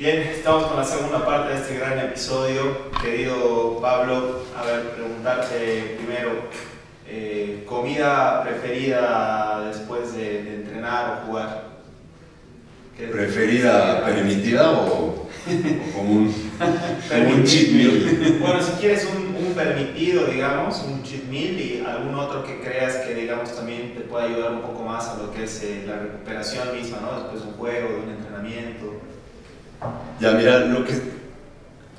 Bien, 0.00 0.20
estamos 0.22 0.64
con 0.64 0.78
la 0.78 0.84
segunda 0.84 1.26
parte 1.26 1.52
de 1.52 1.60
este 1.60 1.74
gran 1.78 1.98
episodio. 1.98 2.90
Querido 3.02 3.78
Pablo, 3.82 4.40
a 4.58 4.64
ver, 4.64 4.92
preguntarte 4.94 5.98
primero, 5.98 6.30
eh, 7.06 7.64
¿comida 7.68 8.42
preferida 8.42 9.62
después 9.68 10.14
de, 10.14 10.42
de 10.42 10.54
entrenar 10.54 11.20
o 11.22 11.26
jugar? 11.26 11.64
¿Qué- 12.96 13.08
¿Preferida 13.08 14.02
permitida 14.06 14.70
o, 14.70 14.86
o 14.86 15.28
como 15.94 16.10
un, 16.12 16.34
como 17.10 17.34
un 17.34 17.44
cheat 17.44 17.68
meal? 17.72 18.38
Bueno, 18.40 18.62
si 18.62 18.72
quieres 18.80 19.06
un, 19.06 19.36
un 19.36 19.52
permitido, 19.52 20.28
digamos, 20.28 20.82
un 20.82 21.02
cheat 21.02 21.24
meal 21.24 21.60
y 21.60 21.84
algún 21.86 22.14
otro 22.14 22.42
que 22.42 22.58
creas 22.60 22.96
que, 23.06 23.14
digamos, 23.14 23.54
también 23.54 23.92
te 23.92 24.00
pueda 24.00 24.24
ayudar 24.24 24.52
un 24.52 24.62
poco 24.62 24.82
más 24.82 25.08
a 25.08 25.18
lo 25.18 25.30
que 25.30 25.44
es 25.44 25.62
eh, 25.62 25.84
la 25.86 25.96
recuperación 25.98 26.74
misma, 26.74 27.00
¿no? 27.02 27.20
Después 27.20 27.42
de 27.42 27.48
un 27.48 27.54
juego, 27.56 27.88
de 27.90 27.96
un 27.96 28.10
entrenamiento. 28.10 28.94
Ya, 30.20 30.32
mira, 30.32 30.60
lo 30.66 30.84
que, 30.84 30.92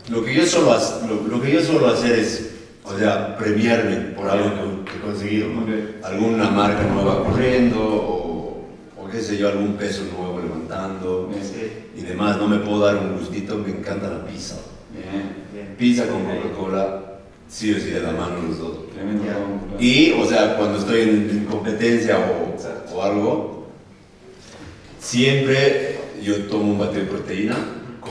lo 0.09 0.23
que, 0.23 0.35
yo, 0.35 0.45
suelo, 0.45 0.71
hac- 0.73 1.07
lo, 1.07 1.27
lo 1.27 1.41
que 1.41 1.51
yo 1.53 1.61
suelo 1.61 1.87
hacer 1.87 2.19
es, 2.19 2.51
o 2.83 2.97
sea, 2.97 3.35
premiarme 3.37 3.95
por 4.15 4.29
algo 4.29 4.83
que, 4.85 4.97
he 4.97 5.01
conseguido, 5.01 5.47
¿no? 5.49 5.61
Ok. 5.63 5.69
Alguna 6.03 6.49
marca 6.49 6.83
nueva 6.83 7.23
corriendo 7.23 7.79
o, 7.81 8.67
o 8.97 9.09
qué 9.11 9.19
sé 9.21 9.37
yo, 9.37 9.47
algún 9.49 9.73
peso 9.73 10.03
nuevo 10.15 10.39
levantando 10.39 11.31
y 11.97 12.01
demás. 12.01 12.37
No 12.37 12.47
me 12.47 12.57
puedo 12.59 12.79
dar 12.85 12.97
un 12.97 13.17
gustito, 13.17 13.57
me 13.57 13.69
encanta 13.71 14.07
la 14.09 14.25
pizza. 14.25 14.55
Bien, 14.93 15.33
bien. 15.53 15.75
Pizza 15.77 16.05
con 16.07 16.23
Coca-Cola, 16.25 17.01
sí 17.49 17.73
o 17.73 17.79
sí 17.79 17.89
de 17.91 18.01
la 18.01 18.11
mano 18.11 18.35
los 18.47 18.59
dos. 18.59 18.77
Y, 19.79 20.11
o 20.11 20.25
sea, 20.25 20.57
cuando 20.57 20.77
estoy 20.77 21.01
en, 21.01 21.09
en 21.31 21.45
competencia 21.45 22.19
o, 22.19 22.95
o 22.95 23.03
algo, 23.03 23.67
siempre 24.99 25.99
yo 26.21 26.35
tomo 26.45 26.73
un 26.73 26.79
batido 26.79 27.01
de 27.05 27.09
proteína 27.09 27.55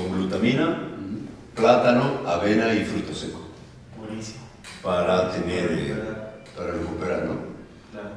con 0.09 0.19
glutamina, 0.19 0.83
plátano, 1.55 2.21
avena 2.27 2.73
y 2.75 2.85
fruto 2.85 3.15
seco 3.15 3.41
Buenísimo. 3.99 4.41
para 4.83 5.31
tener, 5.33 5.69
eh, 5.73 5.95
para 6.57 6.73
recuperar, 6.73 7.25
¿no? 7.27 7.35
Claro, 7.93 8.11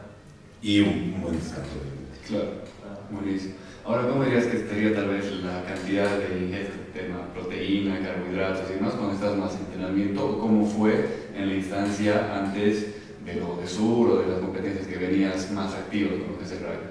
Y 0.62 0.80
un, 0.82 1.14
un 1.16 1.22
buen 1.22 1.36
descanso, 1.40 1.72
obviamente. 1.82 2.20
Claro, 2.28 2.46
claro. 2.82 3.00
buenísimo. 3.12 3.56
Ahora, 3.86 4.08
¿cómo 4.08 4.24
dirías 4.24 4.46
que 4.46 4.60
sería 4.60 4.96
tal 4.96 5.10
vez 5.10 5.26
la 5.44 5.64
cantidad 5.66 6.18
de 6.18 6.46
ingesta, 6.46 6.74
tema 6.94 7.28
proteína, 7.34 8.00
carbohidratos 8.00 8.70
y 8.72 8.76
demás 8.76 8.94
cuando 8.94 9.14
estás 9.16 9.36
más 9.36 9.54
en 9.56 9.60
entrenamiento? 9.66 10.26
¿O 10.26 10.40
cómo 10.40 10.66
fue 10.66 11.30
en 11.36 11.50
la 11.50 11.56
instancia 11.56 12.34
antes 12.34 12.88
de 13.26 13.36
lo 13.36 13.58
de 13.58 13.68
sur 13.68 14.10
o 14.10 14.22
de 14.22 14.30
las 14.30 14.40
competencias 14.40 14.88
que 14.88 14.98
venías 14.98 15.52
más 15.52 15.74
activo 15.74 16.12
con 16.12 16.20
lo 16.20 16.40
que 16.40 16.46
rugby? 16.46 16.88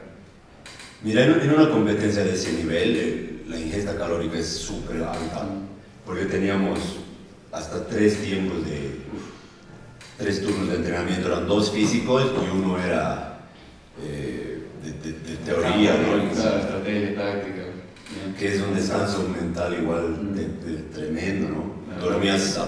Mira, 1.03 1.25
en, 1.25 1.41
en 1.41 1.51
una 1.55 1.71
competencia 1.71 2.25
de 2.25 2.35
ese 2.35 2.53
nivel, 2.53 2.97
eh, 2.97 3.32
la 3.53 3.61
ingesta 3.61 3.97
calórica 3.97 4.39
es 4.39 4.49
súper 4.49 4.99
alta, 5.05 5.47
porque 6.07 6.25
teníamos 6.25 6.79
hasta 7.53 7.87
tres 7.87 8.23
tiempos 8.23 8.65
de, 8.65 9.01
tres 10.19 10.43
turnos 10.43 10.69
de 10.71 10.77
entrenamiento, 10.77 11.29
eran 11.29 11.47
dos 11.47 11.71
físicos 11.71 12.25
y 12.47 12.57
uno 12.57 12.79
era 12.79 13.41
eh, 14.03 14.67
de, 14.83 14.93
de- 14.93 15.19
de 15.19 15.37
teoría, 15.45 15.95
¿no? 15.99 16.23
Estrategia, 16.33 17.15
táctica. 17.15 17.63
Que 18.39 18.55
es 18.55 18.61
un 18.63 18.75
descanso 18.75 19.27
mental 19.29 19.75
igual 19.81 20.35
de, 20.35 20.45
tremendo, 20.95 21.49
¿no? 21.49 22.01
Dormías, 22.01 22.59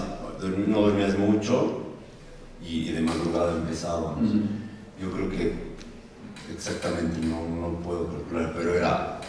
dorm- 0.41 0.67
no 0.67 0.81
dormías 0.81 1.17
mucho 1.17 1.81
y, 2.65 2.91
de 2.91 3.01
madrugada 3.01 3.53
empezaba. 3.57 4.13
Ujú. 4.13 4.41
Yo 5.01 5.11
creo 5.11 5.29
que 5.29 5.53
exactamente 6.53 7.19
no, 7.27 7.43
no 7.49 7.79
puedo 7.81 8.07
calcular, 8.07 8.53
pero 8.55 8.73
era 8.75 9.19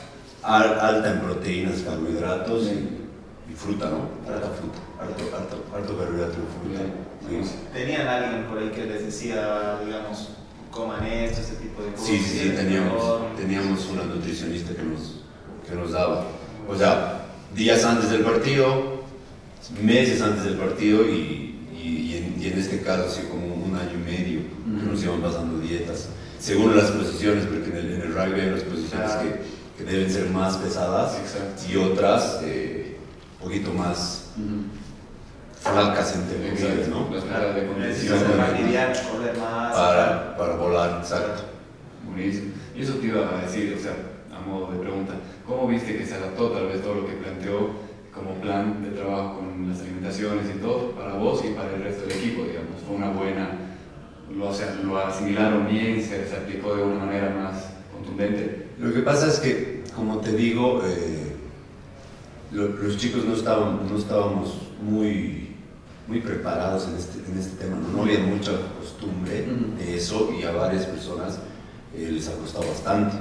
alta 0.47 1.11
en 1.12 1.20
proteínas, 1.20 1.80
carbohidratos 1.83 2.64
y, 2.66 3.52
y 3.52 3.55
fruta, 3.55 3.91
¿no? 3.91 4.08
Harta 4.33 4.48
fruta, 4.50 4.78
harto, 5.00 5.36
harto, 5.36 5.64
harto 5.75 5.98
carbohidrato 5.98 6.34
y 6.34 6.69
fruta. 6.69 6.84
Sí, 7.44 7.50
¿Tenían 7.72 8.06
alguien 8.06 8.44
por 8.44 8.58
ahí 8.58 8.69
que 8.70 8.84
les 8.84 9.05
decía, 9.06 9.78
digamos, 9.84 10.28
coman 10.70 11.05
esto, 11.07 11.40
este 11.40 11.57
tipo 11.57 11.83
de 11.83 11.90
cosas? 11.92 12.07
sí, 12.07 12.18
sí, 12.18 12.39
sí, 12.39 12.48
teníamos, 12.51 13.36
teníamos 13.36 13.86
una 13.86 14.05
nutricionista 14.05 14.74
que 14.74 14.83
nos, 14.83 15.20
que 15.68 15.74
nos 15.74 15.92
daba. 15.92 16.24
O 16.68 16.77
sea, 16.77 17.27
días 17.55 17.84
antes 17.84 18.11
del 18.11 18.20
partido, 18.23 19.02
meses 19.83 20.20
antes 20.23 20.45
del 20.45 20.55
partido 20.57 21.05
y, 21.05 21.58
y- 21.73 21.86
y 22.13 22.17
en, 22.17 22.42
y 22.42 22.46
en 22.48 22.58
este 22.58 22.80
caso 22.83 23.08
sí 23.11 23.23
como 23.30 23.46
un 23.55 23.74
año 23.74 23.92
y 23.95 24.11
medio 24.11 24.40
que 24.80 24.86
nos 24.86 25.02
iban 25.02 25.20
pasando 25.20 25.58
dietas. 25.61 26.08
Según 26.39 26.77
las 26.77 26.90
posiciones, 26.90 27.45
porque 27.46 27.70
en 27.70 27.77
el, 27.77 27.92
en 27.95 28.01
el 28.02 28.14
rugby 28.14 28.40
hay 28.40 28.48
unas 28.48 28.63
posiciones 28.63 29.11
Claro. 29.11 29.28
que, 29.30 29.55
que 29.77 29.85
deben 29.85 30.11
ser 30.11 30.31
más 30.31 30.57
pesadas 30.57 31.19
Exacto. 31.19 31.63
y 31.70 31.77
otras 31.77 32.41
eh, 32.42 32.97
un 33.41 33.45
poquito 33.48 33.73
más 33.73 34.31
Ujú. 34.37 34.64
flacas 35.61 36.17
entre 36.17 36.48
comillas, 36.48 36.89
¿no? 36.89 37.09
Las 37.14 37.25
caras 37.25 37.55
de 37.55 37.67
condición. 37.67 38.19
más. 39.39 39.75
Para, 39.77 40.37
para 40.37 40.57
volar, 40.57 40.98
exacto. 41.01 41.42
Buenísimo. 42.09 42.53
Y 42.75 42.83
eso 42.83 42.95
te 42.95 43.07
iba 43.07 43.29
a 43.39 43.42
decir, 43.42 43.77
o 43.79 43.83
sea, 43.83 43.92
a 44.35 44.41
modo 44.41 44.73
de 44.73 44.79
pregunta, 44.79 45.14
¿cómo 45.47 45.67
viste 45.67 45.97
que 45.97 46.07
se 46.07 46.14
adaptó 46.14 46.51
tal 46.51 46.69
vez 46.69 46.83
todo 46.83 46.95
lo 46.95 47.07
que 47.07 47.14
planteó 47.14 47.70
como 48.14 48.35
plan 48.41 48.83
de 48.83 48.91
trabajo 48.91 49.41
con 49.41 49.69
las 49.69 49.81
alimentaciones 49.81 50.47
y 50.55 50.58
todo 50.58 50.93
para 50.93 51.14
vos 51.14 51.43
y 51.45 51.48
para 51.48 51.75
el 51.75 51.83
resto 51.83 52.07
del 52.07 52.17
equipo, 52.19 52.45
digamos? 52.45 52.81
¿Fue 52.87 52.97
una 52.97 53.11
buena, 53.11 53.51
lo, 54.35 54.48
o 54.48 54.55
sea, 54.55 54.75
lo 54.83 54.97
asimilaron 54.98 55.67
bien, 55.69 56.01
se, 56.03 56.27
se 56.27 56.37
aplicó 56.37 56.75
de 56.77 56.83
una 56.83 57.05
manera 57.05 57.31
más 57.31 57.64
contundente? 57.93 58.65
Lo 58.79 58.92
que 58.92 59.01
pasa 59.01 59.29
es 59.29 59.39
que, 59.41 59.85
como 59.95 60.19
te 60.19 60.33
digo, 60.33 60.83
eh, 60.85 61.33
lo- 62.53 62.69
los 62.69 62.97
chicos 62.98 63.25
no, 63.25 63.35
estaban, 63.35 63.89
no 63.91 63.97
estábamos 63.98 64.55
muy, 64.83 65.55
muy 66.07 66.20
preparados 66.20 66.87
en 66.89 66.97
este, 66.97 67.19
en 67.31 67.39
este 67.39 67.64
tema, 67.64 67.77
no, 67.79 67.89
No 67.97 68.03
había 68.03 68.20
mucha 68.20 68.53
costumbre 68.79 69.47
de 69.79 69.97
eso 69.97 70.31
y 70.39 70.45
a 70.45 70.53
varias 70.53 70.85
personas 70.87 71.39
eh, 71.97 72.11
les 72.13 72.29
ha 72.29 72.33
costado 72.35 72.69
bastante. 72.69 73.17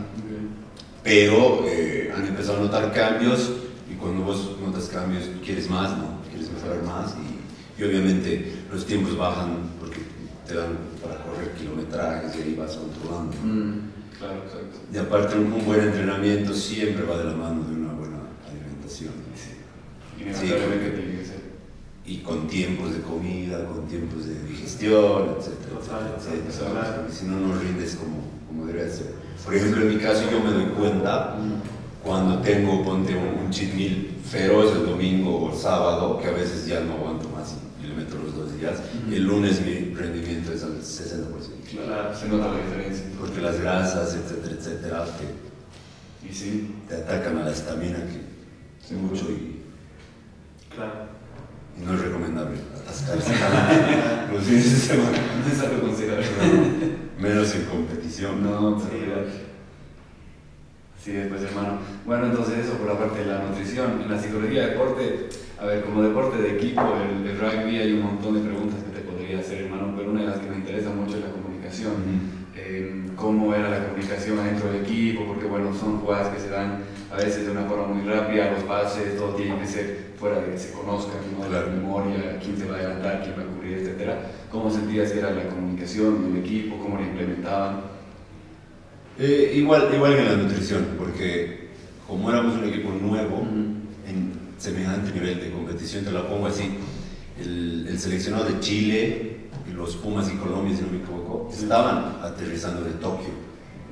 Pero 1.03 1.63
eh, 1.67 2.11
han 2.15 2.25
empezado 2.27 2.57
a 2.57 2.61
notar 2.61 2.91
cambios 2.91 3.51
y 3.89 3.93
cuando 3.95 4.23
vos 4.23 4.57
notas 4.59 4.85
cambios 4.87 5.23
quieres 5.43 5.69
más, 5.69 5.95
¿no? 5.97 6.19
Quieres 6.29 6.51
mejorar 6.51 6.83
más 6.83 7.13
y, 7.15 7.81
y 7.81 7.85
obviamente 7.85 8.53
los 8.71 8.85
tiempos 8.85 9.15
bajan 9.15 9.69
porque 9.79 9.99
te 10.47 10.55
dan 10.55 10.77
para 11.01 11.23
correr 11.23 11.51
kilometrajes 11.53 12.35
y 12.35 12.41
ahí 12.41 12.55
vas 12.55 12.75
controlando. 12.75 13.33
Mm, 13.43 13.79
claro, 14.17 14.43
exacto. 14.45 14.77
Y 14.93 14.97
aparte 14.97 15.37
un, 15.37 15.51
un 15.53 15.65
buen 15.65 15.81
entrenamiento 15.81 16.53
siempre 16.53 17.05
va 17.05 17.17
de 17.17 17.25
la 17.25 17.33
mano 17.33 17.63
de 17.63 17.75
una 17.75 17.93
buena 17.93 18.17
alimentación. 18.49 19.13
Y 22.07 22.17
con 22.19 22.47
tiempos 22.47 22.93
de 22.93 23.01
comida, 23.01 23.65
con 23.65 23.87
tiempos 23.87 24.27
de 24.27 24.35
digestión, 24.43 25.35
etcétera, 25.39 25.79
etcétera, 25.79 26.15
etcétera. 26.17 26.71
claro. 26.71 26.95
Porque 27.01 27.13
Si 27.13 27.25
no, 27.25 27.39
no 27.39 27.59
rindes 27.59 27.95
como, 27.95 28.17
como 28.47 28.65
debería 28.67 28.93
ser. 28.93 29.13
Por 29.43 29.55
ejemplo, 29.55 29.81
en 29.81 29.89
mi 29.89 29.97
caso 29.97 30.29
yo 30.31 30.39
me 30.39 30.51
doy 30.51 30.65
cuenta 30.65 31.35
cuando 32.05 32.37
tengo, 32.39 32.83
ponte 32.83 33.15
un, 33.15 33.45
un 33.45 33.49
cheat 33.51 33.73
meal 33.73 34.07
feroz 34.29 34.75
el 34.75 34.85
domingo 34.85 35.37
o 35.37 35.51
el 35.51 35.57
sábado, 35.57 36.19
que 36.19 36.27
a 36.27 36.31
veces 36.31 36.67
ya 36.67 36.79
no 36.81 36.93
aguanto 36.93 37.27
más 37.29 37.55
y, 37.81 37.87
le 37.87 37.93
meto 37.95 38.15
los 38.17 38.35
dos 38.35 38.57
días, 38.59 38.79
el 39.11 39.23
lunes 39.23 39.61
mi 39.65 39.93
rendimiento 39.93 40.51
es 40.53 40.63
al 40.63 40.79
60%. 40.81 41.29
Claro, 41.85 42.15
se 42.15 42.27
nota 42.27 42.47
la 42.51 42.57
diferencia. 42.57 43.05
Porque 43.19 43.41
las 43.41 43.59
grasas, 43.59 44.15
etcétera, 44.15 44.55
etcétera, 44.57 45.05
te, 45.05 46.27
Y 46.27 46.33
sí, 46.33 46.75
te 46.87 46.95
atacan 46.95 47.37
a 47.39 47.43
la 47.45 47.51
estamina 47.51 47.97
que 47.97 48.21
Sí. 48.87 48.93
mucho 48.95 49.25
y, 49.31 49.61
Claro. 50.73 51.07
y 51.79 51.85
no 51.85 51.93
es 51.95 52.01
recomendable 52.01 52.57
atascarse 52.75 53.31
los 54.31 54.43
fines 54.43 54.71
de 54.71 54.95
semana, 54.95 55.17
no 55.45 55.51
es 55.53 55.59
algo 55.59 55.81
considerable. 55.87 56.27
menos 57.19 57.55
en 57.55 57.65
competición. 57.65 58.43
No, 58.43 58.79
Sí, 58.79 58.87
pero 58.91 59.05
igual. 59.05 59.25
Sí, 61.05 61.13
pues 61.29 61.43
hermano. 61.43 61.77
Bueno, 62.03 62.25
entonces 62.25 62.65
eso 62.65 62.79
por 62.79 62.87
la 62.87 62.97
parte 62.97 63.19
de 63.19 63.27
la 63.27 63.43
nutrición. 63.43 64.01
En 64.01 64.09
la 64.09 64.17
psicología 64.17 64.63
de 64.63 64.69
deporte, 64.71 65.29
a 65.61 65.65
ver, 65.65 65.83
como 65.83 66.01
deporte 66.01 66.41
de 66.41 66.55
equipo, 66.55 66.81
el, 66.81 67.29
el 67.29 67.39
rugby 67.39 67.77
hay 67.77 67.93
un 67.93 68.01
montón 68.01 68.33
de 68.33 68.39
preguntas 68.39 68.83
que 68.83 68.89
te 68.89 69.05
podría 69.05 69.37
hacer, 69.37 69.65
hermano, 69.65 69.93
pero 69.95 70.09
una 70.09 70.21
de 70.21 70.27
las 70.29 70.39
que 70.39 70.49
me 70.49 70.55
interesa 70.55 70.89
mucho 70.89 71.17
es 71.17 71.23
la 71.25 71.29
comunicación. 71.29 71.93
Eh, 72.55 73.03
cómo 73.15 73.53
era 73.53 73.69
la 73.69 73.85
comunicación 73.85 74.43
dentro 74.43 74.71
del 74.71 74.81
equipo, 74.81 75.25
porque 75.27 75.45
bueno, 75.45 75.75
son 75.75 75.99
jugadas 75.99 76.33
que 76.33 76.41
se 76.41 76.49
dan 76.49 76.79
a 77.13 77.17
veces 77.17 77.45
de 77.45 77.51
una 77.51 77.65
forma 77.65 77.93
muy 77.93 78.09
rápida, 78.09 78.49
los 78.53 78.63
pases, 78.63 79.15
todo 79.15 79.35
tiene 79.35 79.59
que 79.59 79.67
ser 79.67 80.05
fuera 80.17 80.41
de 80.41 80.53
que 80.53 80.57
se 80.57 80.71
conozcan, 80.71 81.19
¿no? 81.37 81.47
La 81.47 81.67
memoria, 81.67 82.39
quién 82.43 82.57
se 82.57 82.65
va 82.65 82.77
a 82.77 82.79
adelantar, 82.79 83.21
quién 83.21 83.35
va 83.37 83.43
a 83.43 83.55
cubrir, 83.55 83.77
etcétera. 83.77 84.21
¿Cómo 84.49 84.71
sentías 84.71 85.11
que 85.11 85.19
era 85.19 85.29
la 85.29 85.43
comunicación 85.49 86.33
del 86.33 86.43
equipo, 86.43 86.79
cómo 86.79 86.97
la 86.97 87.03
implementaban? 87.03 87.94
Eh, 89.17 89.53
igual, 89.55 89.89
igual 89.93 90.13
que 90.15 90.19
en 90.21 90.25
la 90.25 90.35
nutrición, 90.43 90.85
porque 90.97 91.69
como 92.07 92.29
éramos 92.29 92.55
un 92.57 92.65
equipo 92.65 92.89
nuevo, 92.91 93.37
Ujú. 93.37 93.49
en 94.07 94.33
semejante 94.57 95.11
nivel 95.13 95.39
de 95.39 95.51
competición, 95.51 96.03
te 96.05 96.11
la 96.11 96.27
pongo 96.27 96.47
así, 96.47 96.63
el, 97.39 97.87
el 97.89 97.99
seleccionado 97.99 98.45
de 98.45 98.59
Chile, 98.59 99.31
los 99.73 99.95
Pumas 99.97 100.31
y 100.33 100.37
Colombia, 100.37 100.75
si 100.75 100.83
no 100.83 100.91
me 100.91 100.97
equivoco, 100.97 101.49
estaban 101.53 102.17
aterrizando 102.21 102.81
de 102.83 102.91
Tokio, 102.91 103.29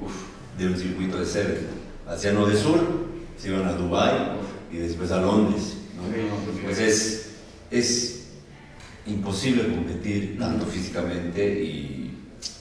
Uf, 0.01 0.13
de 0.57 0.67
un 0.67 0.77
circuito 0.77 1.17
de 1.19 1.25
sede. 1.25 1.59
Hacían 2.07 2.35
de 2.35 2.55
sur, 2.57 2.79
se 3.37 3.47
iban 3.49 3.65
a 3.65 3.73
Dubai 3.73 4.13
y 4.71 4.77
después 4.77 5.11
a 5.11 5.21
Londres. 5.21 5.77
¿no? 5.95 6.03
Pues 6.63 6.79
es, 6.79 7.29
es 7.71 8.27
imposible 9.07 9.73
competir 9.73 10.37
tanto 10.37 10.65
físicamente 10.65 11.63
y, 11.63 12.17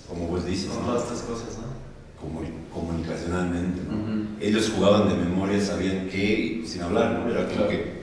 como 0.08 0.26
vos 0.28 0.44
dices, 0.46 0.66
Con 0.70 0.80
¿no? 0.80 0.86
todas 0.92 1.02
estas 1.04 1.22
cosas, 1.22 1.58
¿no? 1.58 1.61
Comu- 2.22 2.70
comunicacionalmente. 2.72 3.80
Ellos 4.40 4.72
jugaban 4.74 5.08
de 5.08 5.14
memoria, 5.16 5.60
sabían 5.60 6.08
qué, 6.08 6.62
sin 6.66 6.82
hablar, 6.82 7.18
¿no? 7.18 7.30
Era 7.30 7.44
como 7.46 7.56
Claro. 7.66 7.70
que 7.70 8.02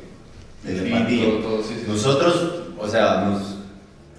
telepatía. 0.65 1.25
sí, 1.67 1.73
sí. 1.79 1.85
Nosotros, 1.87 2.63
o 2.77 2.87
sea, 2.87 3.25
nos, 3.29 3.57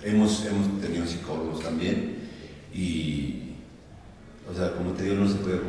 hemos, 0.02 0.46
hemos 0.46 0.80
tenido 0.80 1.06
psicólogos 1.06 1.60
también 1.62 2.16
y, 2.74 3.42
o 4.50 4.54
sea, 4.56 4.72
como 4.72 4.92
te 4.92 5.04
digo, 5.04 5.16
no 5.16 5.28
se 5.28 5.34
puede 5.36 5.60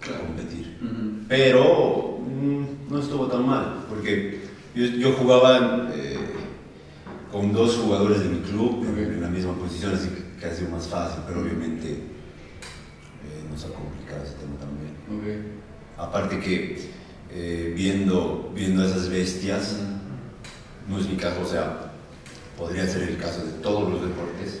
Claro. 0.00 0.24
competir. 0.26 0.76
Ujú. 0.82 1.24
Pero 1.28 2.18
mm, 2.20 2.92
no 2.92 2.98
estuvo 3.00 3.26
tan 3.26 3.46
mal, 3.46 3.84
porque 3.88 4.40
yo, 4.74 4.86
yo 4.86 5.12
jugaba 5.12 5.88
eh, 5.94 6.16
con 7.32 7.52
dos 7.52 7.76
jugadores 7.76 8.20
de 8.22 8.28
mi 8.28 8.38
club 8.40 8.84
en- 8.84 8.90
Ok. 8.92 8.98
en 9.14 9.20
la 9.22 9.28
misma 9.28 9.54
posición, 9.54 9.94
así 9.94 10.08
que, 10.08 10.40
que 10.40 10.46
ha 10.46 10.54
sido 10.54 10.70
más 10.70 10.86
fácil, 10.88 11.20
pero 11.26 11.40
obviamente 11.42 12.17
nos 13.58 13.64
ha 13.64 13.74
complicado 13.74 14.22
ese 14.24 14.34
tema 14.34 14.56
también. 14.58 14.94
Ok. 15.10 15.98
Aparte 15.98 16.38
que 16.38 16.78
eh, 17.32 17.72
viendo, 17.76 18.52
viendo 18.54 18.84
esas 18.84 19.08
bestias, 19.08 19.76
no 20.88 20.98
es 20.98 21.08
mi 21.08 21.16
caso, 21.16 21.40
o 21.42 21.46
sea, 21.46 21.90
podría 22.56 22.86
ser 22.86 23.02
el 23.02 23.16
caso 23.18 23.44
de 23.44 23.52
todos 23.62 23.90
los 23.90 24.00
deportes, 24.02 24.60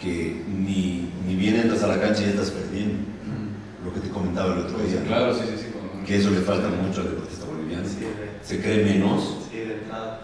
que 0.00 0.42
ni, 0.48 1.10
ni 1.26 1.34
bien 1.36 1.56
entras 1.56 1.82
a 1.82 1.86
la 1.88 2.00
cancha 2.00 2.20
y 2.22 2.24
ya 2.26 2.30
estás 2.32 2.50
perdiendo. 2.50 2.94
Ujú. 2.94 3.86
Lo 3.86 3.94
que 3.94 4.00
te 4.00 4.08
comentaba 4.10 4.52
el 4.54 4.60
otro 4.60 4.78
día. 4.78 5.02
Claro, 5.06 5.34
sí, 5.34 5.40
sí, 5.50 5.56
sí. 5.64 5.66
que 6.06 6.16
eso 6.18 6.30
le 6.30 6.40
falta 6.40 6.68
mucho 6.68 7.00
al 7.00 7.10
deportista 7.10 7.46
boliviano. 7.46 7.88
Sí, 7.88 8.00
de- 8.00 8.46
Se 8.46 8.60
cree 8.62 8.84
menos 8.84 9.38
sí, 9.50 9.58
de 9.58 9.74
entrada. 9.74 10.20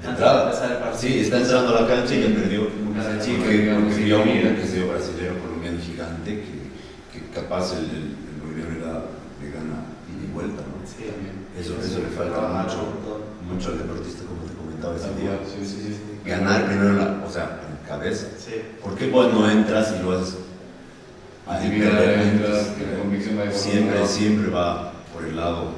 de 0.00 0.08
entrada. 0.08 0.94
Sí, 0.96 1.18
está 1.20 1.38
entrando 1.40 1.76
a 1.76 1.80
la 1.82 1.88
cancha 1.88 2.14
y 2.14 2.20
ya 2.22 2.26
perdió. 2.34 2.68
Sí, 3.20 3.36
digamos, 3.36 3.82
porque 3.82 3.94
sin 3.94 4.04
vio 4.04 4.22
un 4.22 4.56
que 4.56 4.66
se 4.66 4.76
dio 4.76 4.88
brasileño 4.88 5.38
colombiano 5.40 5.78
gigante 5.80 6.30
que, 6.30 6.54
que 7.12 7.30
capaz 7.34 7.72
el, 7.78 7.84
el, 7.84 8.16
el 8.16 8.36
boliviano 8.40 8.70
le, 8.70 9.46
le 9.46 9.52
gana 9.54 9.76
ida 10.10 10.24
y 10.28 10.32
vuelta, 10.32 10.62
¿no? 10.62 10.86
Sí, 10.86 11.04
también. 11.08 11.46
Eso, 11.58 11.76
eso 11.80 11.98
le 12.00 12.08
falta 12.08 12.40
mucho, 12.48 12.78
mucho 13.48 13.70
al 13.70 13.78
deportista, 13.78 14.24
como 14.24 14.42
te 14.44 14.54
comentaba 14.54 14.96
ese 14.96 15.14
día. 15.20 15.38
Sí, 15.44 15.64
sí, 15.64 15.78
sí. 15.88 16.28
Ganar 16.28 16.66
primero, 16.66 16.92
la, 16.94 17.22
o 17.26 17.30
sea, 17.30 17.60
en 17.68 17.88
cabeza. 17.88 18.26
Sí. 18.38 18.62
¿Por 18.82 18.94
qué 18.96 19.10
vos 19.10 19.32
no 19.32 19.50
entras 19.50 19.94
y 19.98 20.02
lo 20.02 20.12
haces? 20.18 20.36
Siempre, 23.52 23.94
lado. 23.94 24.06
siempre 24.06 24.50
va 24.50 24.92
por 25.12 25.24
el 25.24 25.36
lado. 25.36 25.72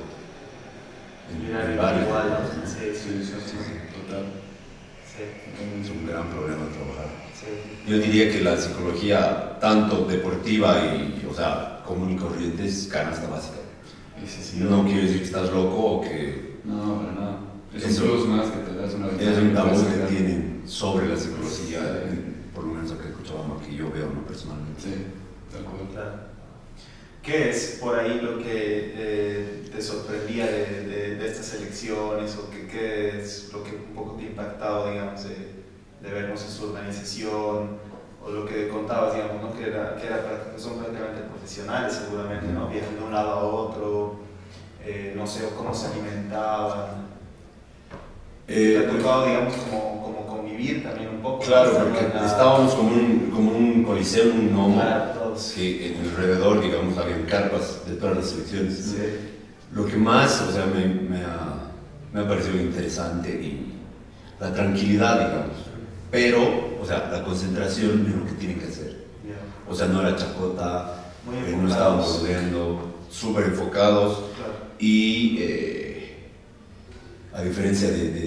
En, 1.31 1.71
en 1.71 1.77
varios 1.79 2.07
igual, 2.07 2.39
sí, 2.67 2.93
sí, 2.95 3.25
sí, 3.25 3.57
total. 4.07 4.25
Sí, 5.17 5.23
Es 5.83 5.91
un 5.91 6.07
gran 6.07 6.27
problema 6.29 6.63
trabajar. 6.75 7.07
sí. 7.39 7.47
Yo 7.91 7.99
diría 7.99 8.31
que 8.33 8.41
la 8.41 8.57
psicología, 8.57 9.59
tanto 9.61 10.07
deportiva 10.07 10.79
y, 10.97 11.25
o 11.31 11.35
sea, 11.35 11.83
común 11.87 12.13
y 12.13 12.17
corriente, 12.17 12.65
es 12.67 12.89
canasta 12.91 13.29
básica. 13.29 13.59
Sí, 14.27 14.43
sí. 14.43 14.57
No 14.61 14.85
quiere 14.85 15.03
decir 15.03 15.19
que 15.19 15.25
estás 15.25 15.51
loco 15.53 15.77
o 15.77 16.01
que 16.01 16.55
No, 16.65 16.97
para 17.01 17.13
nada. 17.13 17.39
Es 17.75 17.85
Eso- 17.85 18.05
un 18.05 18.11
plus 18.11 18.27
más 18.29 18.47
que 18.51 18.59
te 18.59 18.75
das 18.77 18.95
una 18.95 19.09
es 19.09 19.39
un 19.39 19.53
tabú 19.55 19.77
que 19.85 20.07
tienen 20.15 20.63
sobre 20.67 21.09
la 21.09 21.17
psicología, 21.17 21.81
por 22.55 22.65
lo 22.65 22.75
menos 22.75 22.93
acá 22.93 23.05
en 23.09 23.13
Cochabamba, 23.13 23.61
que 23.61 23.75
yo 23.75 23.91
veo 23.91 24.07
¿no? 24.07 24.23
personalmente. 24.27 24.81
Sí, 24.83 24.95
tal 25.53 25.65
cual. 25.65 25.89
Claro. 25.93 26.34
¿Qué 27.25 27.51
es 27.51 27.79
por 27.81 27.99
ahí 27.99 28.21
lo 28.21 28.39
que 28.39 28.93
eh, 28.97 29.69
te 29.73 29.81
sorprendía 29.81 30.47
de, 30.47 30.85
de- 30.85 31.15
de 31.17 31.27
estas 31.27 31.55
elecciones 31.55 32.37
o 32.37 32.51
que, 32.51 32.67
qué 32.67 33.19
es 33.21 33.51
lo 33.53 33.63
que 33.65 33.71
un 33.77 33.95
poco 33.95 34.13
te 34.17 34.25
ha 34.25 34.27
impactado, 34.29 34.91
digamos, 34.91 35.25
de, 35.25 35.35
de 36.03 36.11
ver 36.15 36.29
no 36.29 36.37
sé, 36.37 36.51
su 36.51 36.65
organización 36.67 37.79
o 38.23 38.31
lo 38.31 38.45
que 38.47 38.69
contabas, 38.69 39.15
digamos, 39.15 39.43
¿no? 39.43 39.55
que, 39.57 39.69
era, 39.69 39.97
que 39.97 40.07
era, 40.07 40.53
son 40.59 40.79
prácticamente 40.79 41.23
profesionales 41.23 41.95
seguramente, 41.95 42.47
¿no? 42.53 42.69
viajan 42.69 42.97
de 42.97 43.03
un 43.05 43.13
lado 43.13 43.31
a 43.31 43.43
otro, 43.45 44.17
eh, 44.85 45.15
no 45.17 45.27
sé, 45.27 45.49
cómo 45.57 45.73
se 45.75 45.87
alimentaban. 45.93 47.05
¿Te 48.47 48.75
Eh, 48.75 48.79
ha 48.87 48.91
tocado, 48.91 49.27
digamos, 49.27 49.55
como, 49.57 50.03
como 50.03 50.27
convivir 50.27 50.83
también 50.83 51.09
un 51.09 51.23
poco? 51.23 51.43
claro, 51.43 51.73
porque 51.73 52.01
En 52.01 52.25
estábamos 52.25 52.75
como 52.75 52.91
un, 52.91 53.31
como 53.35 53.51
un 53.53 53.83
coliseo, 53.85 54.27
un 54.35 54.51
gnomo, 54.53 54.75
Claro, 54.75 55.24
todos. 55.35 55.53
que 55.53 55.93
en 55.95 56.01
alrededor, 56.09 56.61
digamos, 56.63 56.97
habían 56.99 57.23
carpas 57.25 57.81
de 57.87 57.95
todas 57.97 58.17
las 58.17 58.31
selecciones. 58.31 58.75
Sí. 58.77 58.97
Lo 59.73 59.87
que 59.87 59.97
más, 59.97 60.41
o 60.43 60.53
sea, 60.53 60.67
me, 60.67 60.87
me 60.87 61.19
ha, 61.25 61.71
me 62.13 62.21
ha 62.21 62.29
parecido 62.29 62.61
interesante 62.61 63.31
y 63.31 63.75
la 64.41 64.53
tranquilidad, 64.53 65.19
digamos. 65.19 65.57
Pero, 66.11 66.77
o 66.81 66.87
sea, 66.87 67.09
la 67.11 67.25
concentración 67.25 68.07
en 68.07 68.21
lo 68.21 68.27
que 68.27 68.33
tienen 68.33 68.59
que 68.61 68.67
hacer. 68.67 69.05
O 69.69 69.75
sea, 69.75 69.87
no 69.89 70.01
era 70.03 70.15
chacota, 70.15 71.05
eh, 71.33 71.57
no 71.61 71.69
estábamos 71.69 72.21
bordeando, 72.21 72.95
súper 73.11 73.47
enfocados 73.47 74.19
Claro. 74.37 74.53
y 74.79 75.39
eh, 75.41 76.17
a 77.33 77.41
diferencia 77.43 77.89
de, 77.91 78.11
de, 78.11 78.21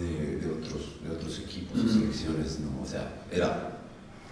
de- 0.00 0.36
de 0.40 0.46
otros, 0.50 0.96
de 1.06 1.10
otros 1.14 1.38
equipos 1.40 1.78
o 1.78 1.82
Ujú. 1.82 1.90
selecciones, 1.92 2.60
¿no? 2.60 2.82
O 2.82 2.86
sea, 2.86 3.12
era 3.30 3.73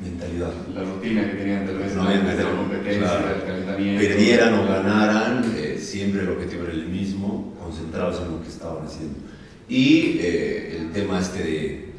mentalidad. 0.01 0.53
La 0.75 0.83
rutina 0.83 1.31
que 1.31 1.37
tenían 1.37 1.67
tal 1.67 1.79
vez 1.79 1.95
No, 1.95 2.03
antes 2.03 2.37
de 2.37 2.45
la 2.45 2.57
competencia, 2.57 3.01
claro. 3.09 3.35
el 3.37 3.43
calentamiento. 3.43 4.03
Perdieran 4.03 4.55
o 4.55 4.67
ganaran, 4.67 5.55
eh, 5.57 5.79
siempre 5.81 6.23
el 6.23 6.31
objetivo 6.31 6.65
era 6.65 6.73
el 6.73 6.89
mismo, 6.89 7.55
concentrados 7.63 8.21
en 8.21 8.33
lo 8.33 8.43
que 8.43 8.49
estaban 8.49 8.87
haciendo. 8.87 9.19
Y 9.69 10.19
eh, 10.21 10.79
el 10.81 10.93
tema 10.93 11.21
este 11.21 11.43
de, 11.43 11.93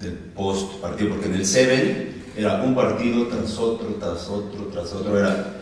del 0.00 0.12
post 0.34 0.80
partido, 0.80 1.10
porque 1.10 1.26
en 1.26 1.34
el 1.34 1.44
Seven 1.46 2.22
era 2.36 2.62
un 2.62 2.74
partido 2.74 3.26
tras 3.26 3.58
otro, 3.58 3.88
tras 4.00 4.28
otro, 4.28 4.66
tras 4.66 4.92
otro, 4.92 5.18
era 5.18 5.60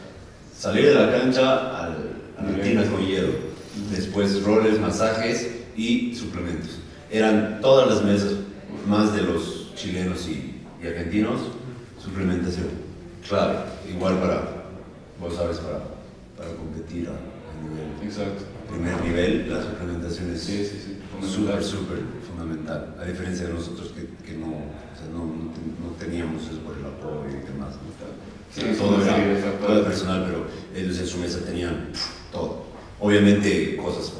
salir 0.56 0.86
de 0.86 0.94
la 0.94 1.10
cancha 1.10 1.84
al, 1.84 1.96
a 2.38 2.42
la 2.42 2.62
tina 2.62 2.84
con 2.84 3.04
hielo, 3.04 3.32
después 3.90 4.42
roles, 4.44 4.78
masajes 4.78 5.50
y 5.76 6.14
suplementos. 6.14 6.78
Eran 7.10 7.60
todas 7.60 7.88
las 7.88 8.04
mesas, 8.04 8.34
más 8.86 9.14
de 9.14 9.22
los 9.22 9.74
chilenos 9.74 10.28
y, 10.28 10.62
y 10.82 10.86
argentinos, 10.86 11.40
suplementación. 12.08 12.68
Claro, 13.28 13.64
igual 13.88 14.18
para, 14.18 14.42
vos 15.20 15.34
sabes, 15.34 15.58
para, 15.58 15.80
para 16.36 16.56
competir 16.56 17.08
a, 17.08 17.12
a 17.12 17.62
nivel 17.62 17.88
Exacto. 18.02 18.44
primer 18.68 19.00
nivel, 19.02 19.50
la 19.52 19.62
suplementación 19.62 20.32
es 20.32 20.42
Sí, 20.42 20.64
sí, 20.64 20.78
sí. 20.84 20.98
súper, 21.20 21.60
Fundamental. 21.60 21.64
súper 21.64 21.98
fundamental. 22.26 22.94
A 23.00 23.04
diferencia 23.04 23.46
de 23.46 23.54
nosotros 23.54 23.92
que, 23.92 24.06
que 24.24 24.36
no, 24.38 24.46
o 24.48 24.94
sea, 24.96 25.08
no, 25.12 25.24
no, 25.24 25.52
ten- 25.52 25.74
no 25.82 25.90
teníamos 25.98 26.42
eso 26.44 26.60
por 26.64 26.76
el 26.76 26.84
apoyo 26.86 27.28
y 27.28 27.46
demás. 27.52 27.74
¿no? 27.76 27.88
Sí, 28.54 28.62
todo 28.78 29.02
era 29.02 29.52
todo 29.60 29.84
personal, 29.84 30.24
pero 30.26 30.46
ellos 30.74 30.98
en 30.98 31.06
su 31.06 31.18
mesa 31.18 31.40
tenían 31.44 31.88
pf, 31.92 32.08
todo. 32.32 32.64
Obviamente 33.00 33.76
cosas 33.76 34.12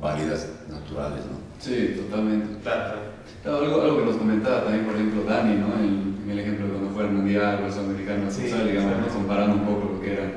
válidas, 0.00 0.46
naturales, 0.68 1.24
¿no? 1.26 1.38
Sí, 1.60 1.94
totalmente. 1.96 2.58
Claro, 2.62 3.00
algo, 3.44 3.82
algo 3.82 3.98
que 3.98 4.04
nos 4.06 4.16
comentaba 4.16 4.64
también, 4.64 4.84
por 4.86 4.94
ejemplo, 4.94 5.24
Dani, 5.24 5.54
¿no? 5.56 5.74
En, 5.74 6.09
el 6.32 6.38
ejemplo 6.38 6.66
de 6.66 6.72
cuando 6.72 6.90
fue 6.90 7.04
al 7.04 7.12
Mundial 7.12 7.60
o 7.62 7.66
el 7.66 7.72
Sudamericano 7.72 8.24
de 8.24 8.30
Sí, 8.30 8.42
digamos, 8.42 9.12
comparando 9.12 9.56
un 9.56 9.64
poco 9.64 9.92
lo 9.94 10.00
que 10.00 10.12
eran 10.12 10.32